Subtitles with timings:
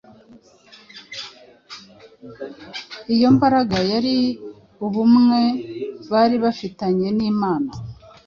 [3.13, 4.15] Iyo mbaraga yari
[4.85, 5.41] ubumwe
[6.11, 7.71] bari bafitanye n’Imana,